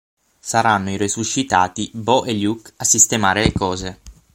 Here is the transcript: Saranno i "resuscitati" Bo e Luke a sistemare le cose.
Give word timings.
Saranno 0.39 0.89
i 0.89 0.97
"resuscitati" 0.97 1.91
Bo 1.93 2.23
e 2.25 2.33
Luke 2.33 2.71
a 2.77 2.83
sistemare 2.85 3.43
le 3.43 3.51
cose. 3.53 3.99